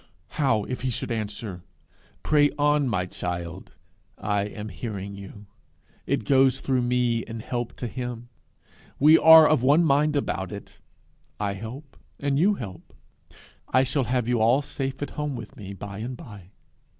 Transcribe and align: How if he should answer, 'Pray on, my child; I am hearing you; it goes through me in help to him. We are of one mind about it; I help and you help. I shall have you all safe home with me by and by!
How 0.29 0.63
if 0.63 0.81
he 0.81 0.89
should 0.89 1.11
answer, 1.11 1.61
'Pray 2.23 2.49
on, 2.57 2.87
my 2.89 3.05
child; 3.05 3.73
I 4.17 4.45
am 4.45 4.69
hearing 4.69 5.13
you; 5.13 5.45
it 6.07 6.23
goes 6.25 6.59
through 6.59 6.81
me 6.81 7.19
in 7.19 7.39
help 7.39 7.73
to 7.75 7.85
him. 7.85 8.27
We 8.97 9.19
are 9.19 9.47
of 9.47 9.61
one 9.61 9.83
mind 9.83 10.15
about 10.15 10.51
it; 10.51 10.79
I 11.39 11.53
help 11.53 11.97
and 12.19 12.39
you 12.39 12.55
help. 12.55 12.95
I 13.69 13.83
shall 13.83 14.05
have 14.05 14.27
you 14.27 14.41
all 14.41 14.63
safe 14.63 14.99
home 15.01 15.35
with 15.35 15.55
me 15.55 15.71
by 15.75 15.99
and 15.99 16.17
by! 16.17 16.49